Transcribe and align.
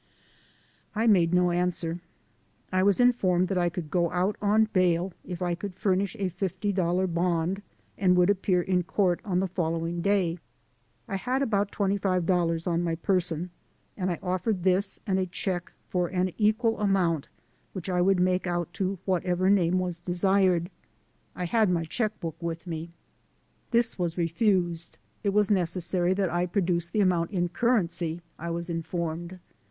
I 0.95 1.05
made 1.05 1.31
no 1.31 1.51
answer. 1.51 1.99
I 2.71 2.81
was 2.81 2.99
informed 2.99 3.49
that 3.49 3.57
I 3.59 3.69
could 3.69 3.91
go 3.91 4.09
out 4.09 4.35
on 4.41 4.67
bail 4.73 5.13
if 5.23 5.43
I 5.43 5.53
could 5.53 5.75
furnish 5.75 6.15
a 6.15 6.31
$50 6.31 7.13
bond 7.13 7.61
and 7.99 8.17
would 8.17 8.31
appear 8.31 8.63
in 8.63 8.81
court 8.81 9.19
on 9.23 9.39
the 9.41 9.47
following 9.47 10.01
day. 10.01 10.39
I 11.07 11.17
had 11.17 11.43
about 11.43 11.71
$25 11.71 12.67
on 12.67 12.81
my 12.81 12.95
person, 12.95 13.51
and 13.95 14.09
I 14.09 14.17
offered 14.23 14.63
this 14.63 14.99
and 15.05 15.19
a 15.19 15.27
check 15.27 15.71
for 15.87 16.07
an 16.07 16.33
equal 16.39 16.79
amount 16.79 17.29
which 17.73 17.87
I 17.87 18.01
would 18.01 18.19
make 18.19 18.47
out 18.47 18.73
to 18.73 18.97
whatever 19.05 19.51
name 19.51 19.77
was 19.77 19.99
desired. 19.99 20.71
I 21.35 21.45
had 21.45 21.69
my 21.69 21.83
check 21.85 22.19
book 22.19 22.37
with 22.41 22.65
me. 22.65 22.89
This 23.69 23.99
was 23.99 24.17
refused; 24.17 24.97
it 25.23 25.29
was 25.29 25.51
necessary 25.51 26.15
that 26.15 26.31
I 26.31 26.47
produce 26.47 26.87
the 26.87 27.01
amount 27.01 27.29
in 27.29 27.49
currency, 27.49 28.23
I 28.39 28.49
was 28.49 28.67
informed. 28.67 29.37